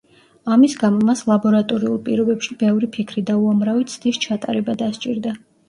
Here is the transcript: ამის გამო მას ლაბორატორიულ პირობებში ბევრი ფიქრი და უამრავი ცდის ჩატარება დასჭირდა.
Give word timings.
ამის 0.53 0.75
გამო 0.83 1.03
მას 1.09 1.21
ლაბორატორიულ 1.31 1.99
პირობებში 2.09 2.59
ბევრი 2.65 2.91
ფიქრი 2.97 3.25
და 3.29 3.39
უამრავი 3.45 3.89
ცდის 3.95 4.23
ჩატარება 4.27 4.79
დასჭირდა. 4.85 5.39